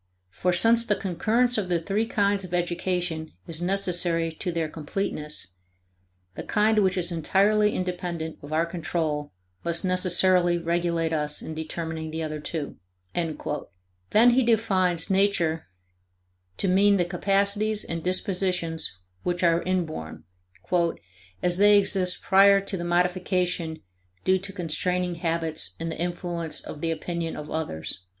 For 0.31 0.51
since 0.51 0.83
the 0.83 0.95
concurrence 0.95 1.59
of 1.59 1.69
the 1.69 1.79
three 1.79 2.07
kinds 2.07 2.43
of 2.43 2.55
education 2.55 3.33
is 3.45 3.61
necessary 3.61 4.31
to 4.31 4.51
their 4.51 4.67
completeness, 4.67 5.53
the 6.35 6.41
kind 6.41 6.79
which 6.79 6.97
is 6.97 7.11
entirely 7.11 7.75
independent 7.75 8.39
of 8.41 8.51
our 8.51 8.65
control 8.65 9.31
must 9.63 9.85
necessarily 9.85 10.57
regulate 10.57 11.13
us 11.13 11.43
in 11.43 11.53
determining 11.53 12.09
the 12.09 12.23
other 12.23 12.39
two." 12.39 12.77
Then 14.09 14.31
he 14.31 14.41
defines 14.41 15.11
Nature 15.11 15.67
to 16.57 16.67
mean 16.67 16.97
the 16.97 17.05
capacities 17.05 17.83
and 17.83 18.03
dispositions 18.03 18.97
which 19.21 19.43
are 19.43 19.61
inborn, 19.61 20.23
"as 21.43 21.59
they 21.59 21.77
exist 21.77 22.23
prior 22.23 22.59
to 22.59 22.75
the 22.75 22.83
modification 22.83 23.83
due 24.23 24.39
to 24.39 24.51
constraining 24.51 25.13
habits 25.21 25.75
and 25.79 25.91
the 25.91 25.99
influence 25.99 26.59
of 26.59 26.81
the 26.81 26.89
opinion 26.89 27.35
of 27.37 27.51
others." 27.51 28.07